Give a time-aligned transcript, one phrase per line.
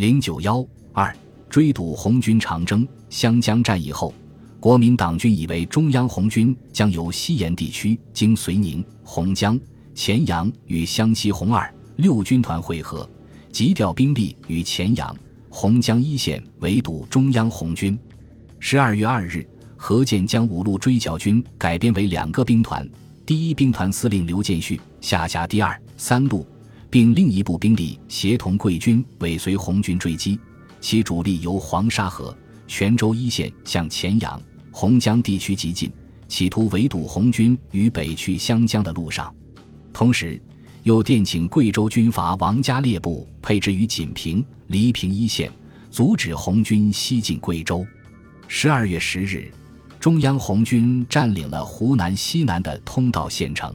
[0.00, 1.14] 零九幺二
[1.50, 2.88] 追堵红军长征。
[3.10, 4.14] 湘江战役后，
[4.58, 9.60] 国民党军以为中央红军将由西沿地区经绥宁、洪江、
[9.94, 13.06] 黔阳与湘西红二六军团会合，
[13.52, 15.14] 急调兵力与黔阳、
[15.50, 17.98] 洪江一线围堵中央红军。
[18.58, 19.46] 十二月二日，
[19.76, 22.88] 何键将五路追剿军改编为两个兵团，
[23.26, 26.46] 第一兵团司令刘建绪下辖第二、三路，
[26.90, 30.38] 并另一部兵力协同贵军尾随红军追击，
[30.80, 32.36] 其主力由黄沙河。
[32.66, 34.40] 泉州一线向黔阳、
[34.70, 35.90] 洪江地区急进，
[36.28, 39.34] 企图围堵红军于北去湘江的路上。
[39.92, 40.40] 同时，
[40.84, 45.50] 又电请贵州军阀王家烈部配置于锦屏、黎平一线，
[45.90, 47.84] 阻止红军西进贵州。
[48.46, 49.50] 十二月十日，
[49.98, 53.74] 中央红军占领了湖南西南的通道县城。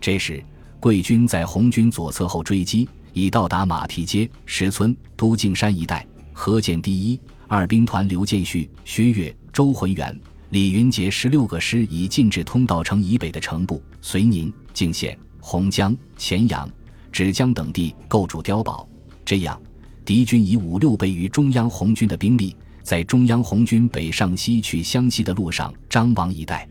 [0.00, 0.44] 这时，
[0.80, 6.06] 贵军在红军左侧后追击，已到达马蹄街、石村、都敬山一带。
[6.32, 7.20] 何键第一。
[7.48, 16.68] 二兵团刘建绪、薛岳、周浑元、李云杰十六个师已进至通道城以北的城部绥宁、泾县、洪江、黔阳、
[17.12, 18.88] 芷江等地构筑碉堡。
[19.24, 19.56] 这样，
[20.04, 26.68] 敌军以五六倍于中央红军的兵力，在中央红军北上西去湘西的路上张望一带。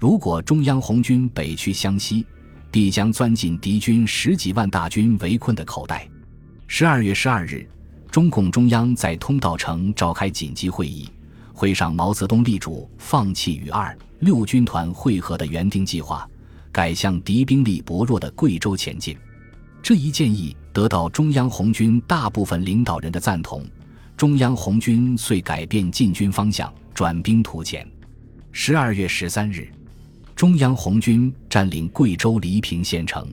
[0.00, 2.26] 如果中央红军北去湘西，
[2.78, 6.08] 必将钻进敌军十几万大军围困的口袋。
[6.68, 7.68] 十二月十二日。
[8.08, 11.08] 中共中央在通道城召开紧急会议，
[11.52, 16.24] 会上毛泽东力主放弃与二六军团会合的原定计划，
[16.70, 19.16] 改向敌兵力薄弱的贵州前进。
[19.82, 23.66] 这一建议得到中央红军大部分领导人的赞同，
[24.16, 27.84] 中央红军遂改变进军方向，转兵图前。
[28.52, 29.68] 十二月十三日，
[30.38, 33.28] 中央红军占领贵州黎平县城。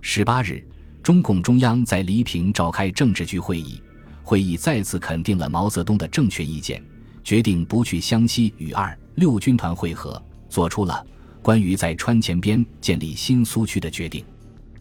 [0.00, 0.60] 十八日，
[1.00, 3.80] 中共中央在黎平召开政治局会议。
[4.24, 6.82] 会议再次肯定了毛泽东的正确意见，
[7.22, 11.06] 决定不去湘西与二六军团会合，做出了
[11.42, 14.24] 关于在川黔边建立新苏区的决定。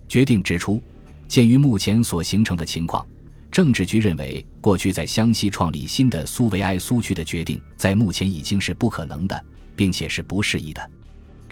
[0.07, 0.81] 决定指出，
[1.27, 3.05] 鉴于目前所形成的情况，
[3.51, 9.45] 政治局认为过去在湘西创立新的苏维埃苏区的决定，在目前已经是不可能的，
[9.75, 10.89] 并且是不适宜的。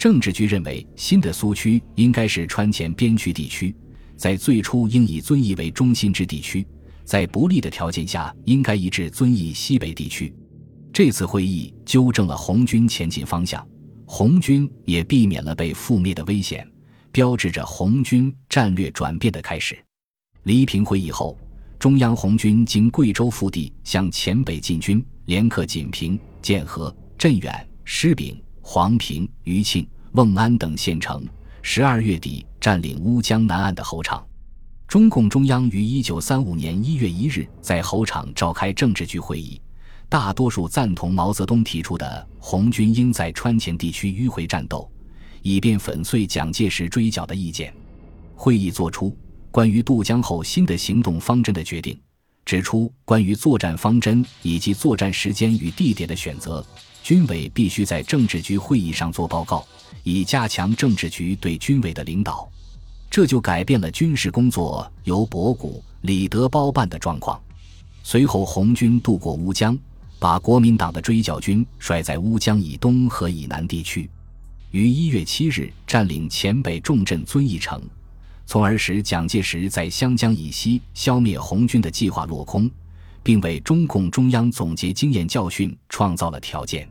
[0.00, 3.76] 政治局认为，新的苏区应该是川黔边区地区，
[4.16, 6.66] 在最初应以遵义为中心之地区。
[7.04, 10.34] 在不利的条件下，应该移至遵义西北地区。
[10.90, 13.62] 这次会议纠正了红军前进方向，
[14.06, 16.66] 红军也避免了被覆灭的危险，
[17.12, 19.78] 标志着红军战略转变的开始。
[20.44, 21.36] 黎平会议后，
[21.78, 31.26] 中央红军经贵州腹地向黔北进军，连克锦屏、剑河、镇远、施秉、黄平、余庆、瓮安等县城。
[31.60, 34.24] 十二月底，占领乌江南岸的猴场。
[34.86, 39.60] 中共中央于一九三五年一月一日在猴场召开政治局会议，
[40.08, 44.88] 大多数赞同毛泽东提出的红军应在川黔地区迂回战斗，
[45.42, 47.74] 以便粉碎蒋介石追剿的意见。
[48.36, 49.18] 会议作出
[49.50, 52.00] 关于渡江后新的行动方针的决定，
[52.44, 56.64] 指出关于作战方针以及作战时间与地点的选择，
[57.02, 59.66] 军委必须在政治局会议上做报告，
[60.02, 62.48] 以加强政治局对军委的领导。
[63.10, 67.40] 这就改变了军事工作由博古、李德包办的状况。
[68.02, 69.76] 随后，红军渡过乌江，
[70.18, 74.08] 把国民党的追剿军甩在乌江以东和以南地区，
[74.70, 77.82] 于一月七日占领黔北重镇遵义城，
[78.46, 82.70] 从而使蒋介石在湘江以西消灭红军的计划落空，
[83.22, 86.88] 并为中共中央总结经验教训创造了条件。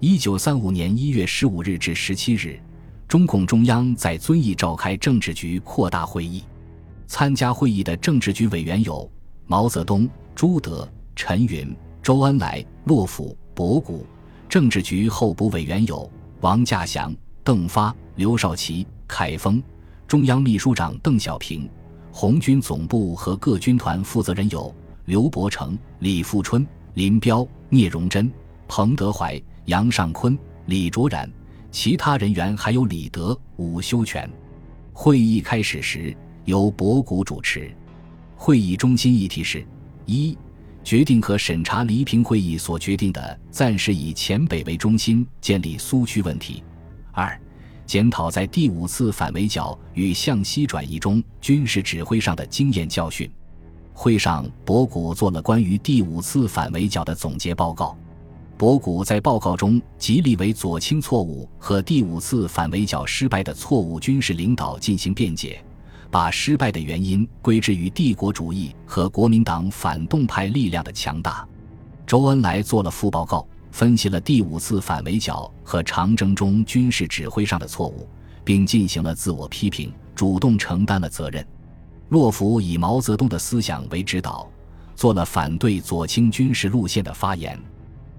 [0.00, 2.60] 一九三五年一月十五日至十七日。
[3.08, 6.44] 中共中央在遵义召开政治局扩大会议，
[7.08, 9.10] 参加会议的政治局委员有
[9.48, 14.06] 毛泽东、朱德、陈云、周恩来、洛甫、博古；
[14.48, 16.08] 政治局候补委员有
[16.40, 19.60] 王稼祥、邓发、刘少奇、凯丰；
[20.06, 21.68] 中央秘书长邓小平；
[22.12, 24.72] 红军总部和各军团负责人有
[25.10, 26.64] 刘伯承、李富春、
[26.94, 28.30] 林彪、聂荣臻、
[28.68, 31.28] 彭德怀、杨尚昆、李卓然。
[31.72, 34.30] 其他人员还有李德、伍修权。
[34.92, 37.76] 会议开始时由博古主持。
[38.36, 39.66] 会议中心议题是：
[40.06, 40.38] 一、
[40.84, 46.62] 决定和审查黎平会议所决定的暂时以黔北为中心建立苏区问题；
[47.10, 47.36] 二、
[47.84, 53.28] 检讨在第五次反围剿与向西转移中军事指挥上的经验教训。
[54.02, 57.94] 会上，博古做了关于第五次反围剿的总结报告。
[58.56, 65.62] 博古在报告中极力为左倾错误和第五次反围剿失败的错误军事领导进行辩解，
[66.10, 71.46] 把失败的原因归之于帝国主义和国民党反动派力量的强大。
[72.06, 78.08] 周恩来做了副报告，分析了第五次反围剿和长征中军事指挥上的错误，
[78.44, 81.46] 并进行了自我批评，主动承担了责任。
[82.10, 84.48] 洛甫以毛泽东的思想为指导，
[84.94, 87.58] 做了反对左倾军事路线的发言。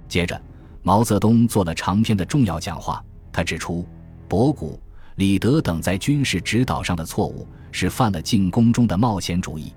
[0.07, 0.41] 接着，
[0.81, 3.85] 毛泽东做了长篇的重要讲话，他指出，
[4.27, 4.79] 博古。
[5.15, 9.73] 李德等在军事指导上的错误是犯了进攻中的冒险主义、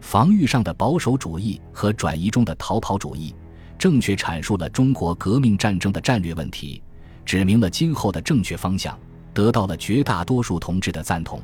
[0.00, 3.32] 防御上的保守主义和转移中的逃跑主义，
[3.78, 6.82] 正确阐述了中国革命战争的战略问题，
[7.24, 8.98] 指明了今后的正确方向，
[9.32, 11.40] 得到了绝大多数同志的赞同。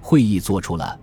[0.00, 0.96] 会议作出了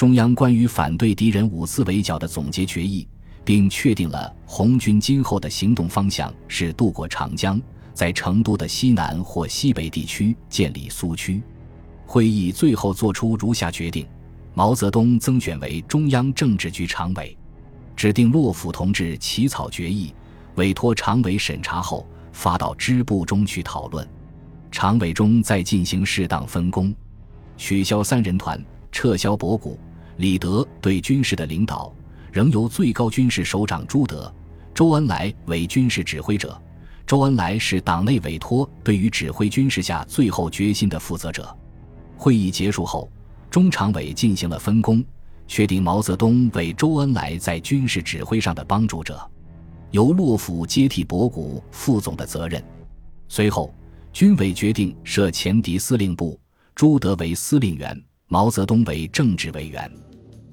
[0.00, 3.06] 中央关于反对敌人五次围剿的总结决议，
[3.44, 7.60] 并确定了红军今后的行动方向是渡过长江。
[7.92, 11.42] 在成都的西南或西北地区建立苏区。
[12.06, 14.06] 会议最后作出如下决定：
[14.54, 17.36] 毛泽东增选为中央政治局常委，
[17.94, 20.14] 指定洛甫同志起草决议，
[20.54, 24.08] 委托常委审查后发到支部中去讨论。
[24.70, 26.90] 常委中再进行适当分工，
[27.58, 28.58] 取消三人团，
[28.90, 29.78] 撤销博古、
[30.20, 31.90] 李德对军事的领导，
[32.30, 34.30] 仍由最高军事首长朱德、
[34.74, 36.60] 周恩来为军事指挥者。
[37.06, 41.56] 周恩来是党内委托对于指挥军事下最后决心的负责者。
[42.18, 43.10] 会议结束后，
[43.48, 45.02] 中常委进行了分工，
[45.48, 49.18] 确定毛泽东为周恩来在军事指挥上的帮助者，
[49.90, 52.62] 由洛甫接替博古副总的责任。
[53.26, 53.72] 随后，
[54.12, 56.38] 军委决定设前敌司令部，
[56.74, 59.90] 朱德为司令员，毛泽东为政治委员。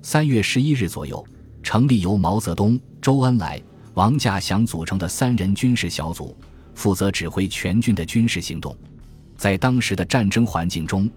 [0.01, 1.25] 三月十一日左右，
[1.61, 3.61] 成立由毛泽东、周恩来。
[3.93, 6.37] 王稼祥组成的三人军事小组，
[6.75, 8.77] 负责指挥全军的军事行动。
[9.35, 11.09] 在当时的战争环境中，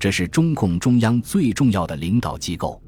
[0.00, 2.82] 这是中共中央最重要的领导机构。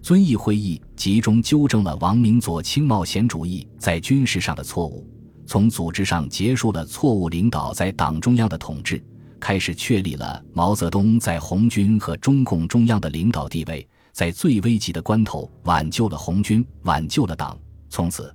[0.00, 5.06] 遵义会议集中纠正了王明左倾冒险主义在军事上的错误，
[5.44, 9.02] 从组织上结束了错误领导在党中央的统治，
[9.38, 17.54] 开始确立了毛泽东在红军和中共中央的领导地位，在最危急的关头挽救了红军，挽救了党。
[17.90, 18.34] 从此。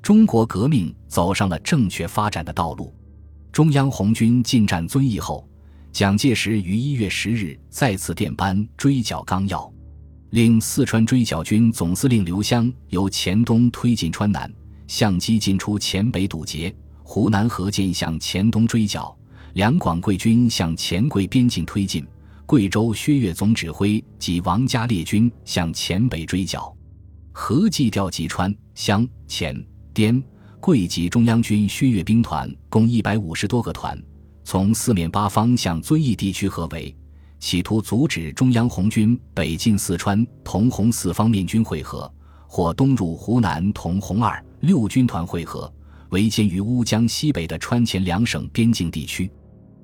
[0.00, 2.90] 中国革命走上了正确发展的道路。
[3.52, 5.46] 中央红军进占遵义后，
[5.92, 9.70] 蒋介石于一月十日再次电班追剿纲要，
[10.30, 14.50] 令四川追剿军总司令刘湘由黔东推进川南，
[14.86, 19.14] 相机进出黔北堵截；湖南何键向黔东追剿，
[19.52, 22.02] 两广桂军向黔桂边境推进；
[22.50, 26.76] 贵州薛岳总指挥及王家烈军向黔北追剿，
[27.30, 29.64] 合计调集川湘黔。
[29.94, 30.20] 滇
[30.58, 33.96] 桂籍中央军薛岳兵团共一百五十多个团，
[34.42, 36.92] 从四面八方向遵义地区合围，
[37.38, 42.12] 企图阻止中央红军北进四川同红四方面军会合，
[42.48, 45.72] 或东入湖南同红二六军团会合，
[46.08, 49.30] 围歼于乌江西北的川黔两省边境地区。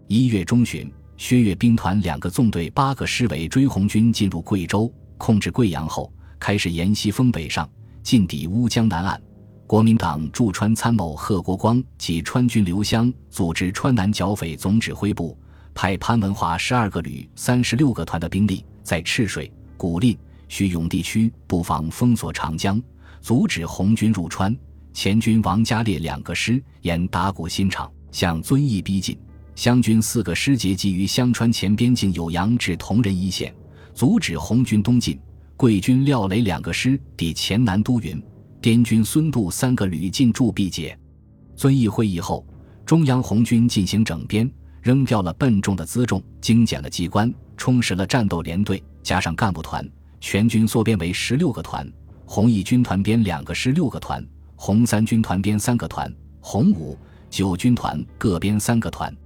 [0.08, 7.68] 一月中旬，薛岳兵团两个纵队八个师委追红军进入贵州，控制贵阳后，开始沿西风北上，
[8.02, 9.20] 进抵乌江南岸。
[9.66, 15.36] 国民党驻川参谋贺国光及川军刘湘组织川南剿匪总指挥部，
[15.74, 20.16] 派潘文华十二个旅、三十六个团的兵力，在赤水、古蔺、
[20.48, 22.80] 徐永地区布防封锁长江，
[23.20, 24.56] 阻止红军入川。
[24.92, 29.18] 前军王家烈两个师沿打鼓新场向遵义逼近，
[29.56, 33.52] 湘军四个师结集于湘川前边境酉阳至铜仁一线，
[33.94, 35.18] 阻止红军东进。
[35.56, 38.22] 桂军廖雷两个师抵黔南都匀。
[38.60, 40.96] 滇军孙渡三个旅进驻毕节。
[41.56, 42.46] 遵义会议后，
[42.84, 44.50] 中央红军进行整编，
[44.82, 49.88] 扔掉了笨重的辎重，精简了机关，充实了战斗连队，加上干部团，
[50.20, 51.90] 全军缩编为十六个团。
[52.26, 54.22] 红一军团编两个师六个团，
[54.54, 56.94] 红三军团编三个团，红五
[57.30, 59.16] 九军团各编三个团。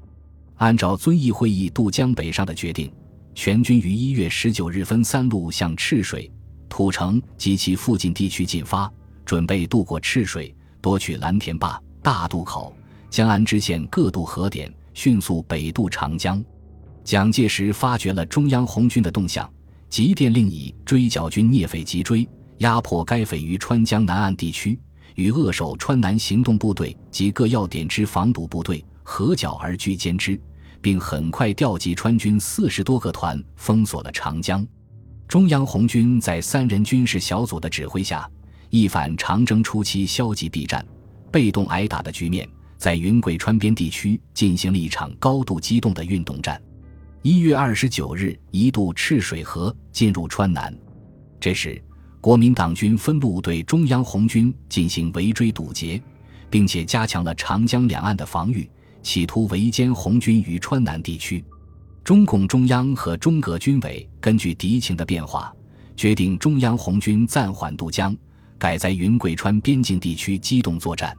[0.60, 2.92] 按照遵义会议渡江北上的决定，
[3.34, 6.30] 全军于一月十九日分三路向赤水、
[6.68, 8.90] 土城及其附近地区进发。
[9.24, 12.74] 准备渡过赤水，夺取蓝田坝、大渡口、
[13.08, 16.44] 江安支线各渡河点，迅速北渡长江。
[17.04, 19.50] 蒋介石发觉了中央红军的动向，
[19.88, 24.78] 急电令以追剿军聂匪急追，压迫该匪于川江南岸地区，
[25.14, 30.38] 与扼守川南行动部队及各要点之防堵部队合剿而拒歼之，
[30.80, 34.66] 并很快调集川军四十多个团封锁了长江。
[35.28, 38.28] 中央红军在三人军事小组的指挥下。
[38.70, 40.86] 一反长征初期消极避战、
[41.32, 46.62] 被动挨打的局面，在云贵川边地区进行了一场高度机动的运动战。
[47.22, 50.72] 一月二十九日，一渡赤水河，进入川南。
[51.40, 51.82] 这时，
[52.20, 56.00] 国民党军分路对中央红军进行围追堵截，
[56.48, 58.70] 并且加强了长江两岸的防御，
[59.02, 61.44] 企图围歼红军于川南地区。
[62.02, 65.54] 中共中央和中革军委根据敌情的变化，
[65.96, 68.16] 决定中央红军暂缓渡江，
[68.58, 71.14] 改在云贵川边境地区机动作战。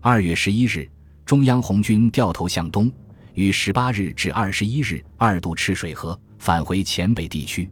[0.00, 0.88] 二月十一日，
[1.24, 2.90] 中央红军掉头向东，
[3.34, 7.68] 于十八日至二十一日二渡赤水河，返回黔北地区。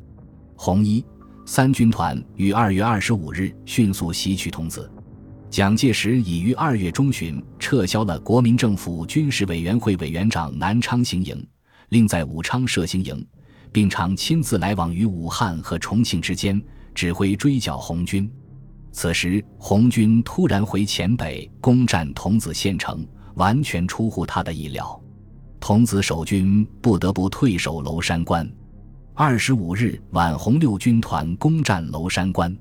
[0.56, 1.04] 红一。
[1.46, 4.88] 三军团于二月二十五日迅速袭取桐梓，
[5.50, 11.44] 蒋介石已于二月中旬撤销了国民政府军事委员会委员长南昌行营，
[11.88, 13.26] 另在武昌设行营，
[13.72, 16.62] 并常亲自来往于武汉和重庆之间，
[16.94, 18.30] 指挥追剿红军。
[18.92, 23.04] 此时，红军突然回黔北攻占桐梓县城，
[23.34, 25.02] 完全出乎他的意料，
[25.58, 28.48] 桐梓守军不得不退守娄山关。
[29.14, 32.56] 二十五日晚，红六军团攻占娄山关。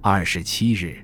[0.00, 0.98] 二十七日，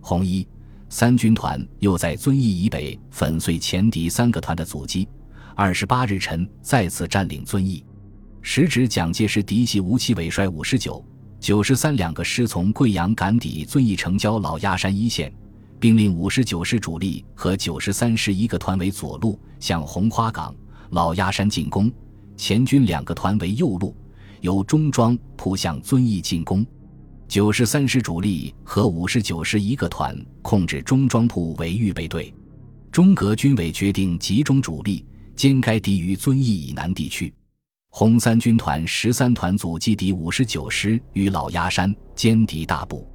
[0.00, 0.46] 红一、
[0.88, 5.06] 三军团又在遵义以北粉碎前敌三个团的阻击。
[5.54, 7.84] 二十八日晨，再次占领遵义。
[8.40, 11.04] 时值蒋介石嫡系吴奇伟率五十九、
[11.38, 15.32] 九十三两个师从贵阳赶抵遵义城郊老鸭山一线，
[15.78, 20.54] 并令五十九师主力和九十三师一个团为左路向红花岗、
[20.90, 21.92] 老鸭山进攻，
[22.36, 23.94] 前军两个团为右路。
[24.40, 26.64] 由中庄扑向遵义进攻，
[27.28, 32.32] 九十三师主力和五十九师一个团控制中庄铺为预备队。
[32.90, 35.04] 中革军委决定集中主力
[35.36, 37.32] 歼该敌于遵义以南地区。
[37.90, 43.06] 红三军团十三团组击敌五十九师于老鸭山歼敌大部，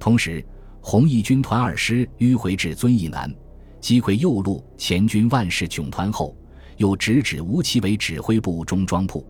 [0.00, 0.44] 同时
[0.80, 3.32] 红一军团二师迂回至遵义南，
[3.80, 6.36] 击溃右路前军万事囧团后，
[6.78, 9.24] 又直指吴奇伟指挥部中庄铺。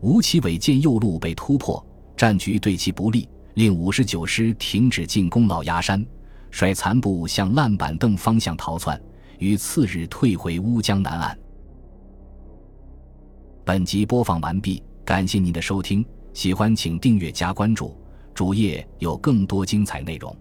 [0.00, 1.84] 吴奇伟见右路被突破，
[2.16, 6.04] 战局对其不利，令五十九师停止进攻老鸦山，
[6.50, 9.00] 率残部向烂板凳方向逃窜，
[9.38, 11.38] 于次日退回乌江南岸。
[13.64, 17.96] 本集播放完毕，感谢您的收听，喜欢请订阅加关注，
[18.34, 20.36] 主页有更多精彩内容。